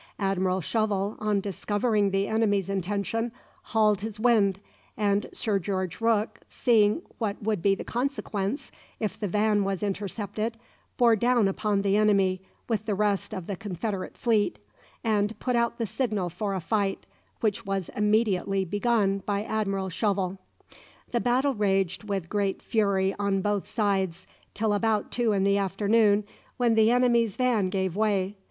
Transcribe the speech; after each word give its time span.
Admiral 0.17 0.61
Shovel, 0.61 1.15
on 1.19 1.41
discovering 1.41 2.09
the 2.09 2.25
enemy's 2.27 2.69
intention, 2.69 3.31
hauled 3.65 4.01
his 4.01 4.19
wind, 4.19 4.59
and 4.97 5.27
Sir 5.31 5.59
George 5.59 6.01
Rooke, 6.01 6.39
seeing 6.49 7.03
what 7.19 7.39
would 7.43 7.61
be 7.61 7.75
the 7.75 7.83
consequence 7.83 8.71
if 8.99 9.19
the 9.19 9.27
van 9.27 9.63
was 9.63 9.83
intercepted, 9.83 10.57
bore 10.97 11.15
down 11.15 11.47
upon 11.47 11.83
the 11.83 11.97
enemy 11.97 12.41
with 12.67 12.85
the 12.87 12.95
rest 12.95 13.31
of 13.31 13.45
the 13.45 13.55
confederate 13.55 14.17
fleet, 14.17 14.57
and 15.03 15.37
put 15.37 15.55
out 15.55 15.77
the 15.77 15.85
signal 15.85 16.31
for 16.31 16.55
a 16.55 16.59
fight, 16.59 17.05
which 17.41 17.67
was 17.67 17.89
immediately 17.95 18.65
begun 18.65 19.19
by 19.27 19.43
Admiral 19.43 19.89
Shovel. 19.89 20.39
The 21.11 21.21
battle 21.21 21.53
raged 21.53 22.05
with 22.05 22.27
great 22.27 22.63
fury 22.63 23.13
on 23.19 23.43
both 23.43 23.67
sides 23.69 24.25
till 24.55 24.73
about 24.73 25.11
two 25.11 25.31
in 25.31 25.43
the 25.43 25.59
afternoon, 25.59 26.23
when 26.57 26.73
the 26.73 26.89
enemy's 26.89 27.35
van 27.35 27.69
gave 27.69 27.95
way. 27.95 28.35